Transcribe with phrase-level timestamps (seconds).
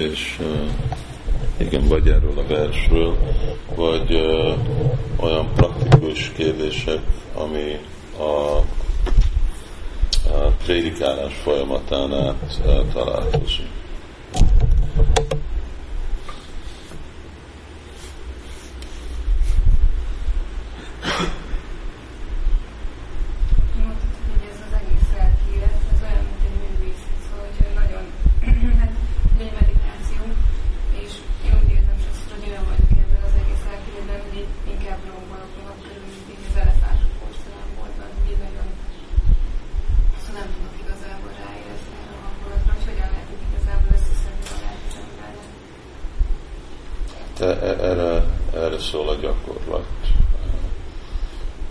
[0.00, 0.38] és
[1.56, 3.16] igen, vagy erről a versről,
[3.74, 4.14] vagy
[5.16, 7.00] olyan praktikus kérdések,
[7.34, 7.78] ami
[8.18, 8.56] a,
[10.32, 13.79] a prédikálás folyamatán át uh,
[47.62, 48.24] erre,
[48.54, 49.86] erre szól a gyakorlat.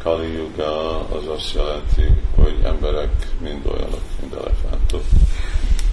[0.04, 5.04] Kali Yuga az azt jelenti, hogy emberek mind olyanok, mint elefántok,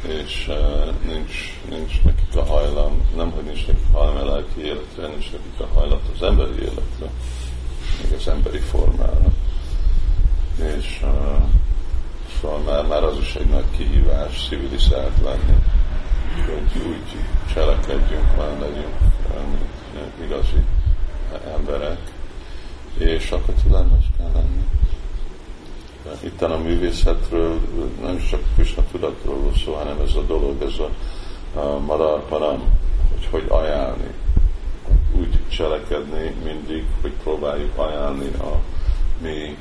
[0.06, 4.60] és uh, nincs, nincs nekik a hajlam, nem, hogy nincs nekik a hajlam a lelki
[4.60, 7.10] életre, nincs nekik a hajlat az emberi életre,
[8.02, 9.32] még az emberi formára.
[10.79, 11.42] És uh,
[12.40, 15.57] szóval már, már az is egy nagy kihívás civilizált lenni,
[16.46, 17.20] hogy úgy
[17.52, 18.95] cselekedjünk, már legyünk
[20.24, 20.64] igazi
[21.54, 21.98] emberek,
[22.98, 24.64] és akkor tudános kell lenni.
[26.20, 27.60] Itt a művészetről
[28.02, 30.90] nem csak Krishna tudatról van szó, hanem ez a dolog, ez a,
[31.60, 32.62] a madar param,
[33.10, 34.10] hogy hogy ajánlni.
[35.18, 38.60] Úgy cselekedni mindig, hogy próbáljuk ajánlni a
[39.22, 39.56] mi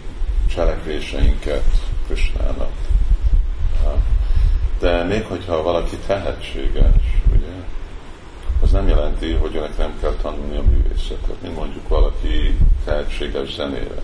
[0.53, 1.65] cselekvéseinket
[2.05, 2.71] Krishnának.
[4.79, 7.51] De még hogyha valaki tehetséges, ugye,
[8.61, 11.41] az nem jelenti, hogy önnek nem kell tanulni a művészetet.
[11.41, 14.01] Mint mondjuk valaki tehetséges zenére.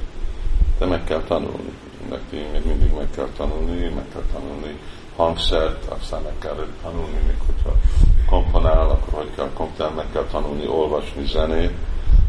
[0.80, 1.72] De meg kell tanulni.
[2.10, 4.80] Neki még mindig meg kell tanulni, meg kell tanulni
[5.16, 7.76] hangszert, aztán meg kell tanulni, még hogyha
[8.26, 11.74] komponál, akkor hogy kell komponálni, meg kell tanulni, olvasni zenét,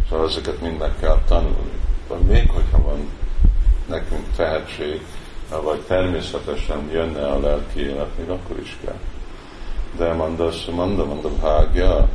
[0.09, 1.81] szóval ezeket mind meg kell tanulni.
[2.09, 3.09] De még hogyha van
[3.87, 5.01] nekünk tehetség,
[5.63, 8.99] vagy természetesen jönne a lelki élet, még akkor is kell.
[9.97, 12.09] De mandas, manda, manda bhágya, a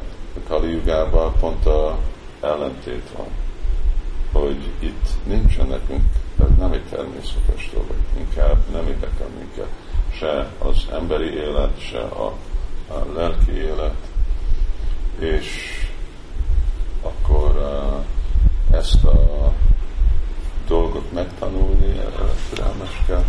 [0.48, 0.82] Kali
[1.40, 1.98] pont a
[2.42, 3.28] ellentét van,
[4.42, 6.04] hogy itt nincsen nekünk,
[6.40, 9.70] ez nem egy természetes dolog, inkább nem érdekel minket
[10.20, 12.34] se az emberi élet, se a,
[12.88, 13.96] a lelki élet,
[15.20, 15.80] és
[17.02, 19.54] akkor uh, ezt a
[20.68, 23.24] dolgot megtanulni, erre türelmes kell.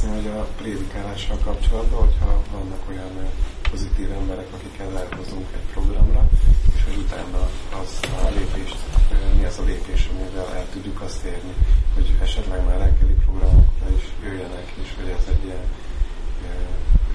[0.00, 3.30] Kérdezni, hogy a prédikálással kapcsolatban, hogyha vannak olyan
[3.70, 6.28] pozitív emberek, akikkel elhozunk egy programra,
[6.74, 7.42] és hogy utána
[7.80, 8.76] az a lépést,
[9.36, 11.54] mi az a lépés, amivel el tudjuk azt érni,
[11.94, 15.66] hogy esetleg már reggeli programokra is jöjjenek, és hogy ez egy ilyen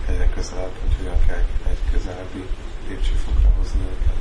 [0.07, 2.43] egyre közelebb, hogy hogyan kell egy közelebbi
[2.87, 4.19] lépcsőfokra hozni őket.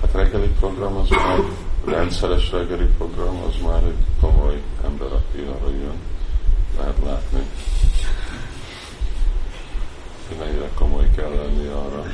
[0.00, 1.38] Hát reggeli program az már
[1.84, 5.98] rendszeres reggeli program, az már egy komoly ember, aki arra jön,
[6.78, 7.46] lehet látni.
[10.38, 12.04] Mennyire komoly kell lenni arra,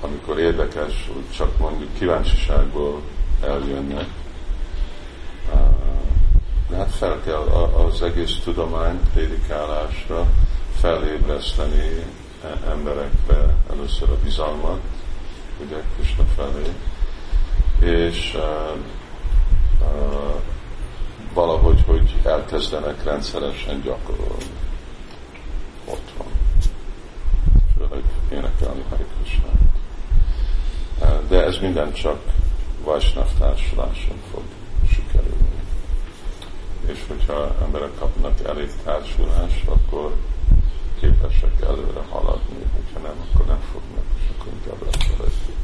[0.00, 3.00] amikor érdekes, hogy csak mondjuk kíváncsiságból
[3.42, 4.06] eljönnek.
[6.68, 7.40] De hát fel kell
[7.86, 10.26] az egész tudomány prédikálásra
[10.80, 12.04] felébreszteni
[12.44, 14.80] e, emberekbe először a bizalmat,
[15.64, 16.72] ugye Krishna felé,
[17.80, 18.36] és
[21.34, 24.50] valahogy, hogy elkezdenek rendszeresen gyakorolni.
[25.84, 26.26] Ott van
[27.76, 29.60] főleg énekelni Hari Krishnát.
[31.28, 32.20] De ez minden csak
[32.84, 34.42] Vajsnav társuláson fog
[34.92, 35.60] sikerülni.
[36.86, 40.14] És hogyha emberek kapnak elég társulást, akkor
[41.00, 45.56] képesek előre haladni, hogyha nem, akkor nem fognak, és akkor inkább lefelejtik.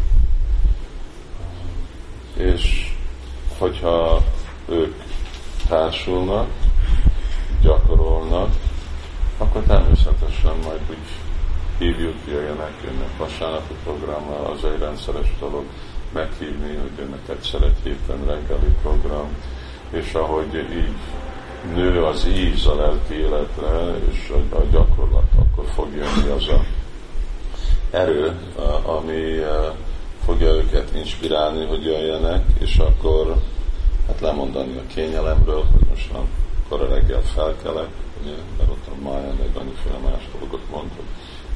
[2.34, 2.94] És
[3.58, 4.22] hogyha
[4.68, 4.94] ők
[5.68, 6.48] társulnak,
[7.62, 8.52] gyakorolnak,
[9.38, 11.08] akkor természetesen majd úgy
[11.78, 15.64] hívjuk, jöjjenek, jönnek vasárnapi programmal, az egy rendszeres dolog
[16.12, 19.28] meghívni, hogy jönnek egyszer egy héten reggeli program,
[19.90, 20.96] és ahogy így
[21.74, 26.64] nő az íz a lelki életre, és a, gyakorlat, akkor fog jönni az a
[27.90, 28.32] erő,
[28.82, 29.40] ami
[30.24, 33.36] fogja őket inspirálni, hogy jöjjenek, és akkor
[34.08, 36.28] hát lemondani a kényelemről, hogy most van
[36.70, 37.88] akkor a reggel felkelek,
[38.22, 41.04] ugye, mert ott a Mája meg annyiféle más dolgot mond, hogy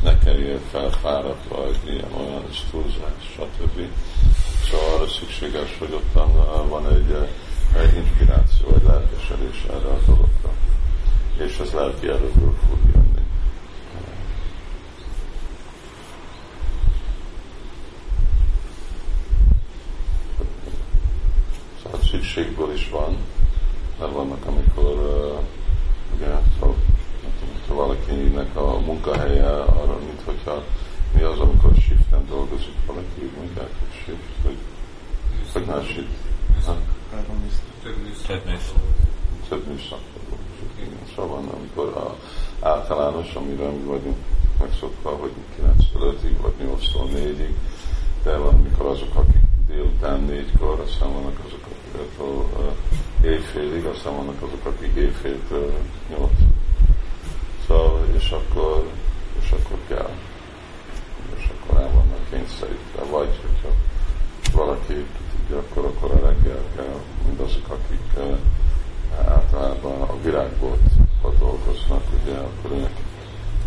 [0.03, 3.81] ne kerüljél fel fáradt vagy, ilyen olyan, ez túlzás, stb.
[4.71, 6.13] Szóval arra szükséges, hogy ott
[6.69, 7.29] van egy,
[7.77, 10.53] egy inspiráció, egy lelkesedés erre a dologra.
[11.37, 13.27] És ez lelki erőből fog jönni.
[21.83, 22.01] Szóval
[22.35, 23.17] szükségből is van,
[23.99, 25.39] mert vannak, amikor uh,
[26.17, 26.75] ugye, ha
[27.75, 30.63] valakinek a munkahelye arra, mint hogyha
[31.15, 34.57] mi az, amikor shiften dolgozik valaki, úgy mondják, hogy shift, hogy,
[35.53, 36.09] hogy más shift.
[39.49, 41.15] Több műszakra dolgozik.
[41.15, 42.17] Szóval van, amikor a,
[42.67, 44.17] általános, amire mi vagyunk
[44.59, 45.33] megszokva, hogy
[45.95, 47.55] 9-5-ig vagy 8-tól 4-ig,
[48.23, 51.62] de van, amikor azok, akik délután négykor, aztán vannak azok,
[51.93, 55.73] akik uh, éjfélig, aztán vannak azok, akik éjféltől
[56.11, 56.33] nyolc.
[57.67, 58.91] Szóval, és akkor,
[59.43, 60.11] és akkor kell.
[61.37, 63.03] És akkor el vannak kényszerítve.
[63.11, 63.75] Vagy, hogyha
[64.53, 68.39] valaki tudja, akkor, akkor a reggel kell, mindazok, akik uh,
[69.29, 72.97] általában a virágboltban dolgoznak, ugye, akkor őnek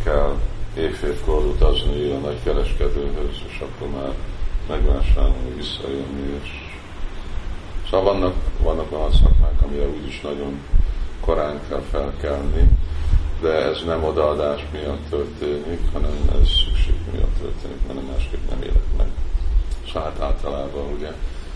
[0.04, 0.36] kell
[0.78, 4.14] éjfélkor utazni a nagy kereskedőhöz, és akkor már
[4.68, 6.65] megvásárolni, visszajönni, és
[7.96, 10.60] Szóval vannak, vannak olyan szakmák, amire úgyis nagyon
[11.20, 12.70] korán kell felkelni,
[13.42, 18.62] de ez nem odaadás miatt történik, hanem ez szükség miatt történik, mert nem másképp nem
[18.62, 19.08] élek meg.
[19.88, 21.12] Szóval hát általában ugye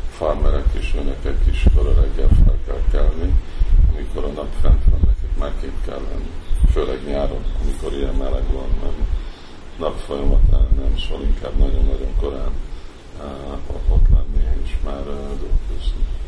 [0.09, 3.33] farmerek is, önökek is kora reggel fel kell kelni,
[3.93, 6.31] amikor a nap fent van, nekik másképp kell lenni.
[6.71, 8.99] Főleg nyáron, amikor ilyen meleg van, mert
[9.77, 12.53] nap folyamatán nem, szóval inkább nagyon-nagyon korán
[13.19, 16.18] uh, ott lenni és már uh, dolgozni.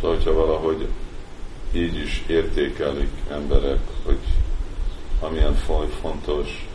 [0.00, 0.88] Szóval, hogyha valahogy
[1.72, 4.18] így is értékelik emberek, hogy
[5.20, 5.54] amilyen
[6.00, 6.66] fontos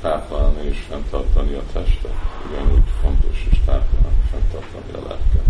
[0.00, 2.14] táplálni és fenntartani a testet,
[2.50, 5.42] ugyanúgy fontos is táplálni, fenntartani a lelket.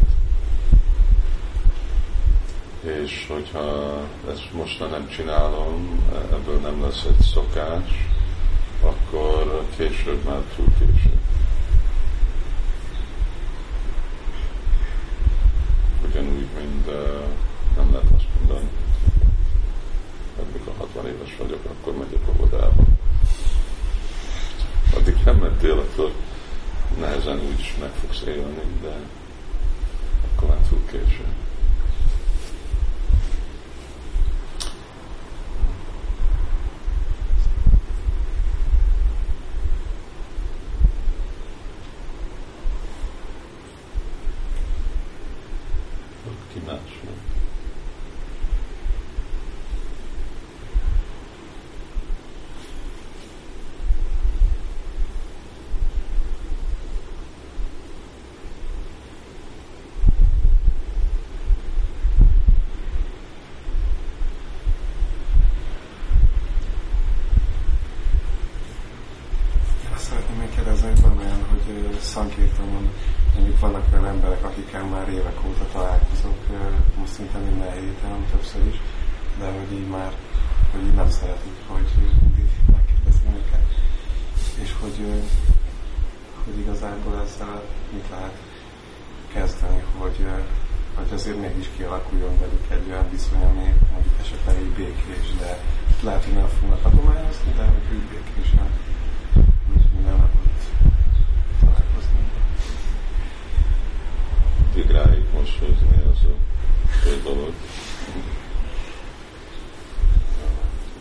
[2.80, 3.98] És hogyha
[4.30, 8.08] ezt most nem csinálom, ebből nem lesz egy szokás,
[8.82, 11.14] akkor később már túl késő.
[16.14, 16.94] ugyanúgy, mint uh,
[17.76, 18.68] nem lehet azt mondani,
[20.36, 22.82] hogy mikor 60 éves vagyok, akkor megyek óvodába.
[24.96, 26.12] Addig nem mentél, akkor
[27.00, 28.96] nehezen úgy is meg fogsz élni, de
[30.94, 31.43] akkor
[72.00, 72.90] szankírtamon
[73.34, 76.38] mondjuk vannak olyan emberek, akikkel már évek óta találkozok,
[76.98, 78.80] most szinte minden héten, többször is,
[79.38, 80.12] de hogy így már,
[80.72, 81.88] hogy így nem szeretik, hogy
[82.22, 83.64] mindig megkérdezni őket,
[84.62, 84.98] és hogy,
[86.44, 88.38] hogy igazából ezzel mit lehet
[89.32, 90.26] kezdeni, hogy,
[90.94, 95.58] hogy azért mégis kialakuljon velük egy olyan viszony, ami mondjuk esetleg egy békés, de
[96.02, 98.68] lehet, hogy nem fognak adományozni, de hogy úgy békésen
[99.94, 100.44] minden napot
[104.74, 106.26] tudjuk rájuk mosolyogni, az
[107.06, 107.52] egy dolog.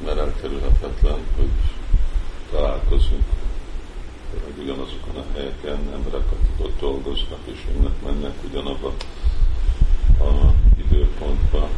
[0.06, 1.50] Mert elkerülhetetlen, hogy
[2.51, 3.24] találkozunk
[4.30, 8.94] hogy ugyanazokon a helyeken emberek, akik ott dolgoznak és jönnek, mennek ugyanabba
[10.20, 11.70] a időpontba.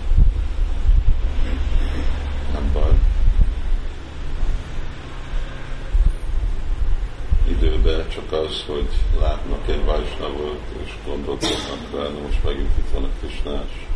[2.54, 2.94] Nem baj.
[7.48, 9.86] időben csak az, hogy látnak egy
[10.26, 13.88] Vajsnavot, és gondolkodnak rá, de most megint itt van a Krisnás.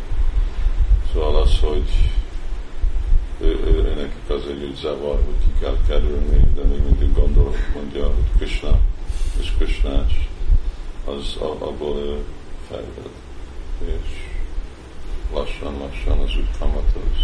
[1.12, 1.88] Szóval az, hogy
[3.40, 7.54] ő, ő, ő nekik az egy zavar, hogy ki kell kerülni, de még mindig gondol,
[7.74, 8.78] mondja, hogy Krishna
[9.40, 10.28] és Krisnás,
[11.04, 12.24] az abból ő
[12.68, 13.10] fejlőd.
[13.84, 14.26] És
[15.32, 17.18] lassan-lassan az úgy kamatoz,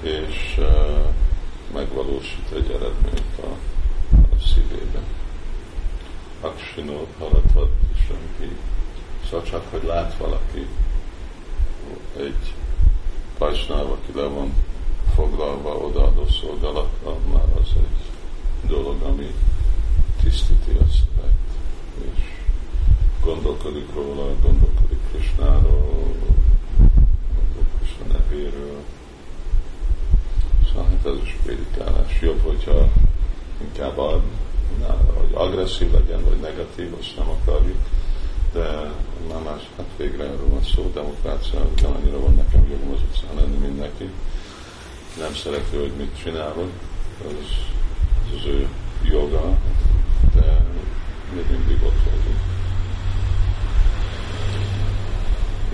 [0.00, 1.06] és uh,
[1.74, 3.50] megvalósít egy eredményt a,
[4.12, 5.04] a szívében.
[6.40, 8.56] Aksinó Paratvat Sanki.
[9.24, 10.66] Szóval csak, hogy lát valaki,
[12.16, 12.54] egy
[13.38, 14.52] Vajsnáv, aki le van
[15.14, 19.34] foglalva odaadó szolgálatra, már az egy dolog, ami
[20.22, 21.32] tisztíti a szövet,
[22.14, 22.22] és
[23.24, 26.14] gondolkodik róla, gondolkodik Krisnáról,
[27.78, 28.82] Krishna nevéről.
[30.68, 32.20] Szóval hát ez is prédikálás.
[32.20, 32.88] Jobb, hogyha
[33.60, 34.22] inkább ad,
[35.14, 37.78] hogy agresszív legyen, vagy negatív, azt nem akarjuk,
[38.52, 38.90] de
[39.28, 43.56] már más, hát végre erről van szó, demokrácia, annyira van nekem jogom az utcán lenni,
[43.56, 44.10] mindenki.
[45.18, 46.70] Nem szereti, hogy mit csinálok,
[47.28, 47.46] ez
[48.36, 48.68] az ő
[49.02, 49.58] joga,
[50.34, 50.64] de
[51.34, 52.40] még mindig ott vagyunk.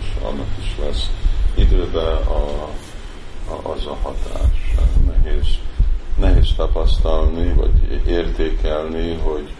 [0.00, 1.10] És annak is lesz
[1.54, 2.62] időben a,
[3.48, 4.74] a, az a hatás.
[5.06, 5.46] Nehéz,
[6.18, 9.52] nehéz tapasztalni, vagy értékelni, hogy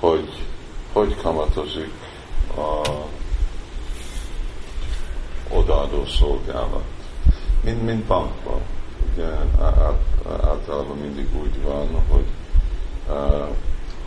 [0.00, 0.28] hogy,
[0.92, 1.92] hogy kamatozik
[2.56, 2.88] a
[5.48, 6.84] odaadó szolgálat.
[7.60, 8.60] Mint, mint bankban.
[9.12, 9.28] Ugye
[9.60, 12.26] át, általában mindig úgy van, hogy
[13.08, 13.48] uh,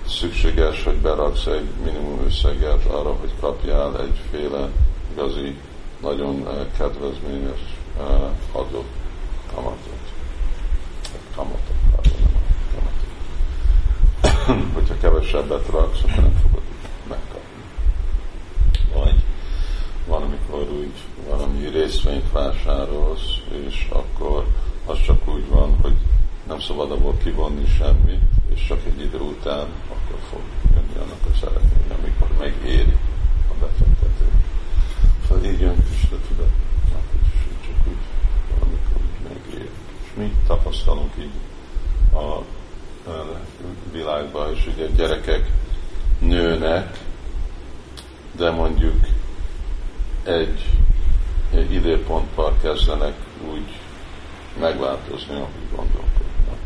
[0.08, 4.70] szükséges, hogy beraksz egy minimum összeget arra, hogy kapjál egyféle
[5.12, 5.58] igazi,
[6.02, 8.84] nagyon uh, kedvezményes uh, adó
[9.54, 10.00] kamatot.
[11.36, 11.79] Kamatot.
[14.74, 16.62] Hogyha kevesebbet raksz, akkor nem fogod
[17.08, 17.64] megkapni.
[18.94, 19.24] Vagy
[20.08, 20.94] van, amikor úgy
[21.30, 24.46] valami részvényt vásárolsz, és akkor
[24.86, 25.96] az csak úgy van, hogy
[26.48, 28.22] nem szabad abból kivonni semmit,
[28.54, 30.42] és csak egy idő után akkor fog
[30.74, 32.98] jönni annak az eredmény, amikor megéri
[33.50, 34.26] a befektető.
[35.28, 36.52] Szóval így jön Krishna tudat,
[37.24, 37.32] is
[37.66, 38.04] csak úgy
[38.54, 39.70] valamikor úgy megéri.
[40.04, 41.38] És mi tapasztalunk így
[42.14, 42.44] a
[43.92, 45.52] világban, és ugye gyerekek
[46.20, 46.98] nőnek,
[48.32, 49.06] de mondjuk
[50.24, 50.66] egy,
[51.54, 53.16] egy időpontban kezdenek
[53.54, 53.80] úgy
[54.60, 56.60] megváltozni, ahogy gondolkodnak.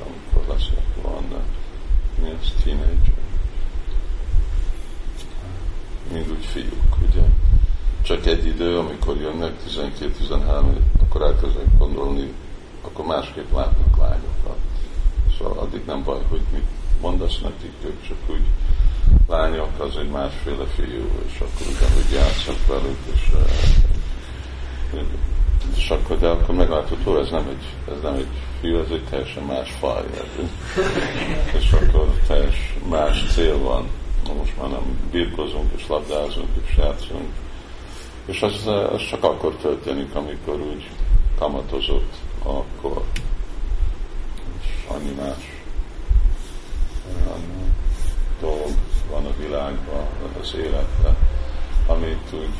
[0.00, 1.24] Amikor lesznek van,
[2.22, 3.18] mi az teenager?
[6.12, 7.22] Mind úgy fiúk, ugye?
[8.02, 12.32] Csak egy idő, amikor jönnek 12-13, akkor elkezdenek gondolni,
[12.82, 14.69] akkor másképp látnak lányokat.
[15.40, 16.66] Szóval addig nem baj, hogy mit
[17.00, 18.44] mondasz nekik, ők csak úgy
[19.28, 23.30] lányok, az egy másféle fiú, és akkor ugyanúgy játszok velük, és,
[25.76, 28.26] és akkor, de akkor meglátod, hogy ez nem egy, ez nem egy
[28.60, 30.04] fiú, ez egy teljesen más faj.
[31.58, 33.88] és akkor teljes más cél van.
[34.36, 37.28] Most már nem birkozunk, és labdázunk, és játszunk.
[38.26, 40.90] És az, az csak akkor történik, amikor úgy
[41.38, 43.29] kamatozott, akkor és
[44.94, 45.62] annyi más
[48.40, 48.74] dolog
[49.10, 50.06] van a világban,
[50.40, 51.16] az életben,
[51.86, 52.54] amit úgy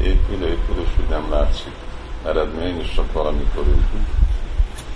[0.00, 1.72] épül, épül, és úgy nem látszik
[2.24, 4.00] eredmény, és csak valamikor úgy,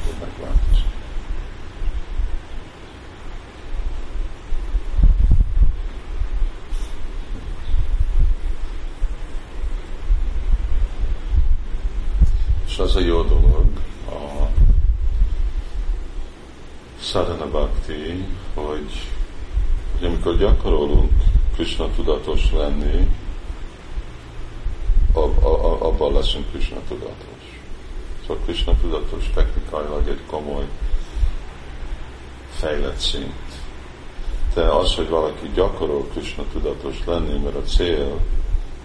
[0.07, 0.85] úgy megváltozik.
[12.67, 13.67] És az a jó dolog,
[14.09, 14.47] a
[17.07, 18.91] sadhana bhakti, hogy
[19.99, 21.13] hogy amikor gyakorolunk
[21.55, 23.09] Krishna tudatos lenni,
[25.13, 27.61] ab, ab, abban leszünk Krishna tudatos.
[28.27, 30.65] Szóval Krishna tudatos technikailag egy komoly
[32.51, 33.61] fejlett szint.
[34.55, 38.21] De az, hogy valaki gyakorol Krishna tudatos lenni, mert a cél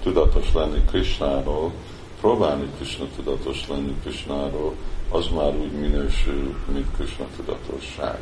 [0.03, 1.71] tudatos lenni Krishnáról,
[2.19, 4.75] próbálni Krishna tudatos lenni Krishnáról,
[5.11, 8.19] az már úgy minősül, mint Krishna tudatosság,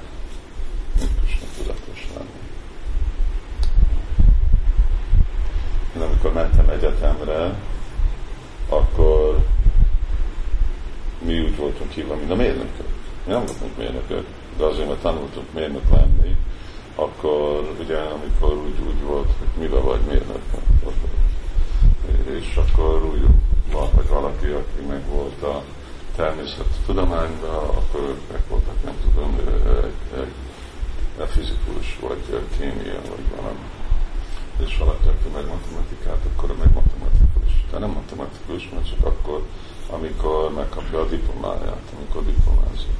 [0.97, 2.47] mint Krishna tudatos lenni.
[5.95, 7.59] Én amikor mentem egyetemre,
[8.69, 9.37] akkor
[11.25, 12.87] mi úgy voltunk hívva, mint a mérnökök.
[13.25, 14.25] Mi nem voltunk mérnökök,
[14.57, 16.35] de azért, mert tanultunk mérnök lenni,
[16.95, 20.41] akkor ugye amikor úgy, úgy volt, hogy mivel vagy mérnök,
[22.29, 23.25] és akkor úgy
[23.71, 25.63] van, hogy valaki, aki meg volt a
[26.19, 30.33] természettudományban, akkor meg voltak, nem tudom, egy, egy,
[31.21, 32.23] egy fizikus, vagy
[32.57, 33.65] kémia, vagy valami
[34.65, 37.51] és valaki, aki meg matematikát, akkor meg matematikus.
[37.71, 39.45] De nem matematikus, mert csak akkor,
[39.89, 42.95] amikor megkapja a diplomáját, amikor diplomázik.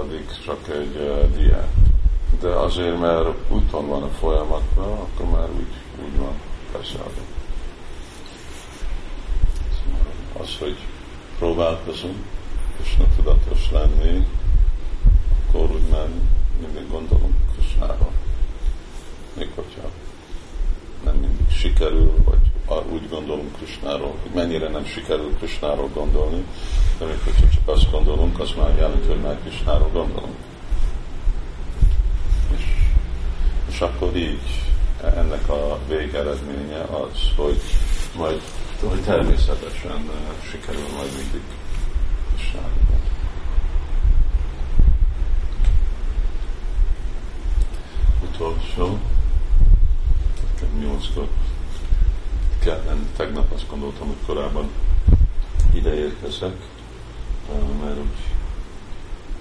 [0.00, 1.64] Addig csak egy uh.
[2.40, 6.34] De azért, mert úton van a folyamatban, akkor már úgy, úgy van
[6.72, 7.22] leszállva.
[10.38, 10.76] Az, hogy
[11.40, 12.16] próbálkozunk,
[12.98, 14.26] nem tudatos lenni,
[15.48, 16.06] akkor úgy már
[16.60, 18.08] mindig gondolunk Kösnára.
[19.32, 19.90] Még hogyha
[21.04, 22.38] nem mindig sikerül, vagy
[22.92, 26.44] úgy gondolunk Krisnáról, hogy mennyire nem sikerül Krisnáról gondolni,
[26.98, 30.36] de még hogyha csak azt gondolunk, az már jelenti, hogy már Krisnáról gondolunk.
[32.56, 32.64] És,
[33.68, 34.40] és akkor így
[35.02, 37.60] ennek a végeredménye az, hogy
[38.16, 38.40] majd
[38.88, 40.10] hogy természetesen
[40.50, 41.42] sikerül majd mindig
[42.34, 43.00] Krisnáról.
[48.22, 48.98] Utolsó,
[50.80, 51.28] nyolckor
[53.16, 54.68] tegnap azt gondoltam, hogy korábban
[55.74, 56.56] ide érkezek,
[57.82, 58.18] mert úgy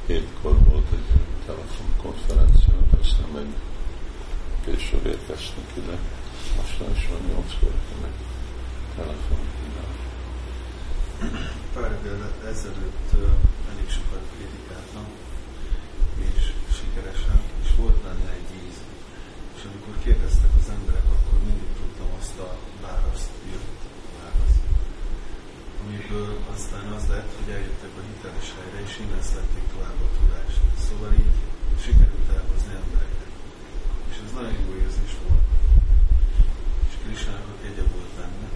[0.05, 3.45] hétkor volt egy telefonkonferencia, aztán meg
[4.65, 5.97] később érkeztünk ide,
[6.57, 7.71] mostan is van nyolckor,
[8.99, 9.83] telefon ide.
[11.73, 13.09] Pár évvel ezelőtt
[13.71, 15.07] elég sokat prédikáltam,
[16.29, 16.41] és
[16.77, 18.77] sikeresen, és volt benne egy íz.
[19.55, 22.49] És amikor kérdeztek az emberek, akkor mindig tudtam azt a
[22.85, 24.57] választ, jött a válasz.
[25.81, 30.61] Amiből aztán az lett, hogy eljöttek a hiteles helyre, és innen szedték tovább a tudást.
[30.85, 31.37] Szóval így
[31.83, 33.31] sikerült elhozni embereket.
[34.11, 35.47] És ez nagyon jó érzés volt.
[36.89, 38.47] És Krisnának a kegye volt benne.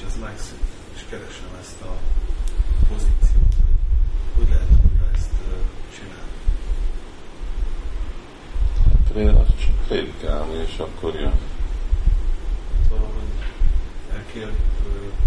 [0.00, 0.68] És ez megszűnt.
[0.94, 1.92] És keresem ezt a
[2.88, 3.80] pozíciót, hogy
[4.36, 5.30] hogy lehet újra ezt
[5.96, 6.36] csinálni.
[9.38, 11.38] Hát, csak prédikálni, és akkor jön.
[12.88, 13.32] Valahogy
[14.12, 14.54] el kell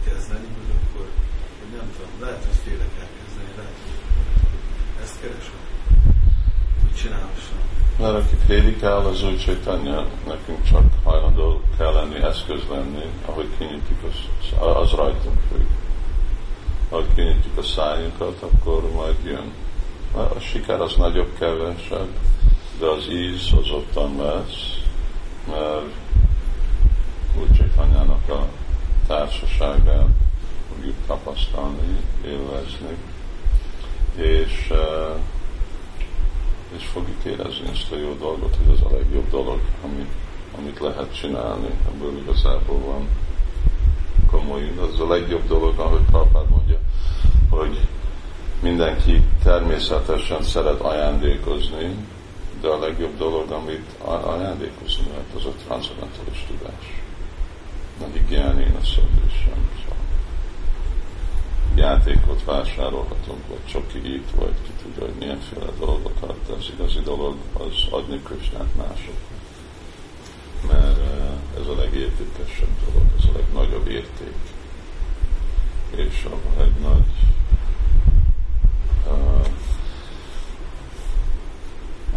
[0.06, 1.08] kezdeni, hogy akkor,
[1.60, 5.62] hogy nem tudom, lehet, hogy félek elkezdeni, lehet, hogy ezt keresem,
[6.82, 7.73] hogy csinálhassam.
[8.04, 14.00] Mert aki prédikál, az úgy Chaitanya, nekünk csak hajlandó kell lenni, eszköz lenni, ahogy kinyitjuk,
[14.04, 15.66] az, az rajtunk függ.
[16.90, 19.52] Ahogy kinyitjuk a szájunkat, akkor majd jön.
[20.12, 22.10] A siker az nagyobb, kevesebb,
[22.80, 24.80] de az íz az ottan lesz,
[25.48, 25.94] mert
[27.42, 28.48] úgy Chaitanyának a
[29.08, 30.08] társaságát
[30.74, 32.98] fogjuk tapasztalni, élvezni,
[34.16, 35.16] és, eh,
[36.78, 40.12] és fogjuk érezni ezt a jó dolgot, hogy ez a legjobb dolog, amit,
[40.58, 43.08] amit lehet csinálni, ebből igazából van
[44.32, 46.78] komoly, az a legjobb dolog, ahogy Prabhupád mondja,
[47.50, 47.80] hogy
[48.62, 51.96] mindenki természetesen szeret ajándékozni,
[52.62, 57.02] de a legjobb dolog, amit ajándékozni lehet, az a transzendentális tudás.
[58.00, 59.70] Nagy igényén a szolgálásom.
[59.82, 60.03] Szóval
[61.76, 67.88] játékot vásárolhatunk, vagy csokit, vagy ki tudja, hogy milyenféle dolgokat, de az igazi dolog az
[67.90, 69.42] adni Krisnát másoknak.
[70.68, 74.36] Mert eh, ez a legértékesebb dolog, ez a legnagyobb érték.
[75.96, 77.12] És abban egy nagy
[79.08, 79.46] uh,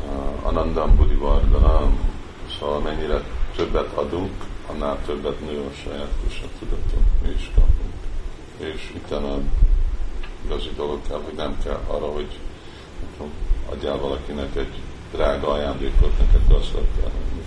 [0.05, 0.97] uh, Anandam
[2.59, 3.23] szóval mennyire
[3.57, 4.33] többet adunk,
[4.67, 6.13] annál többet nő a saját
[6.59, 7.46] tudatunk, kapunk.
[8.59, 9.39] És itt a
[10.45, 12.39] igazi dolog kell, hogy nem kell arra, hogy
[13.69, 14.81] adjál valakinek egy
[15.13, 17.45] drága ajándékot, neked gazdag kell lenni.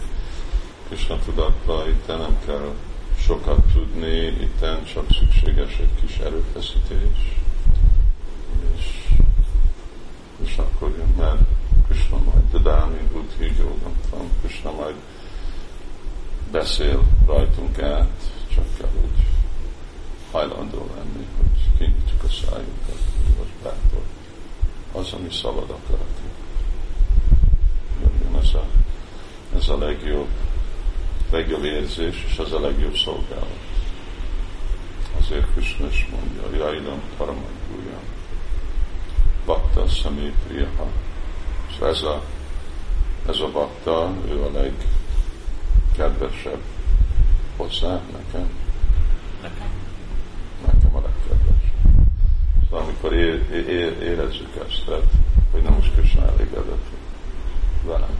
[0.87, 2.73] Krishna tudatban itt nem kell
[3.19, 7.37] sokat tudni, itt csak szükséges egy kis erőfeszítés,
[8.77, 9.07] és,
[10.43, 11.41] és akkor jön, mert
[11.87, 14.95] Krishna majd, Dadámi, Buddhi, Jogam, Krishna majd
[16.51, 19.38] beszél rajtunk át, csak kell úgy
[20.31, 22.99] hajlandó lenni, hogy kinyitjuk a szájunkat,
[23.37, 24.03] most bátor.
[24.91, 26.35] Az, ami szabad akaratunk.
[28.01, 28.63] Jön ez a,
[29.55, 30.27] ez a legjobb,
[31.31, 33.67] legjobb érzés, és ez a legjobb szolgálat.
[35.19, 38.03] Azért Krishna is mondja, Jailam Paramagújam,
[39.45, 40.87] Bakta Samé Priyaha.
[41.69, 42.23] És ez a,
[43.27, 44.73] ez a bakta, ő a leg,
[45.99, 46.61] legkedvesebb
[47.57, 48.49] hozzá nekem?
[49.41, 49.78] Nekem.
[52.69, 55.11] Amikor é, é, érezzük ezt, tehát,
[55.51, 56.85] hogy nem most Krishna elégedett
[57.85, 58.17] velem,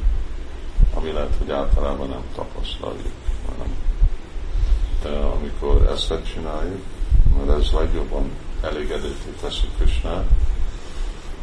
[0.94, 3.14] ami lehet, hogy általában nem tapasztaljuk,
[3.48, 3.76] hanem
[5.02, 6.82] de amikor ezt csináljuk,
[7.38, 8.32] mert ez legjobban
[8.62, 10.30] elégedetté teszi Krishnát,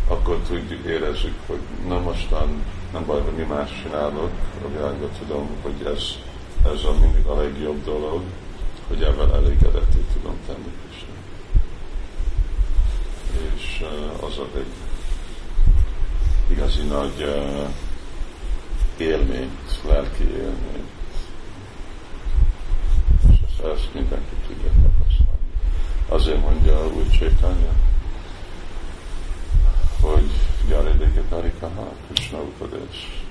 [0.09, 4.31] akkor tudjuk, érezzük, hogy na mostan nem baj, hogy mi más csinálok,
[4.65, 6.03] a világban tudom, hogy ez,
[6.73, 8.23] ez a mindig a legjobb dolog,
[8.89, 11.16] hogy ebben elégedetté tudom tenni Krishna.
[13.77, 13.85] És
[14.21, 14.73] az a egy
[16.51, 17.45] igazi nagy
[18.97, 20.91] élményt, lelki élményt.
[23.31, 25.47] És ezt, ezt mindenki tudja tapasztalni.
[26.09, 27.73] Azért mondja úgy Csétanya,
[30.01, 30.31] hogy
[30.69, 33.25] Gyaredéke Tarikaha, Krishna Upadés.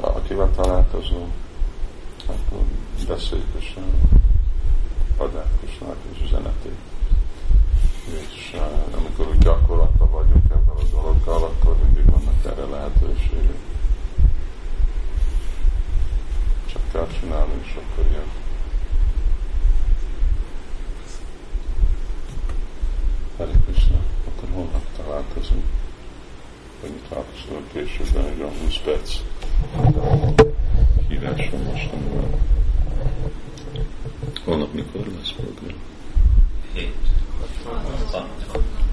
[0.00, 1.28] Akivel találkozol,
[2.26, 2.64] akkor
[3.08, 3.82] beszélj Krishna.
[5.16, 6.99] adják Krisnának az üzenetét.
[8.10, 13.58] És uh, amikor gyakorlatban vagyunk ebben a dologgal, akkor mindig vannak erre lehetőségek.
[16.66, 18.30] Csak kell csinálni, és akkor jön.
[23.36, 25.64] Hare Krishna, akkor holnap találkozunk.
[26.82, 29.16] Mi találkozunk későbben, egy olyan 20 perc
[31.08, 32.38] hírásom most, amivel
[34.44, 35.78] holnap mikor lesz program?
[37.40, 38.89] 嗯好。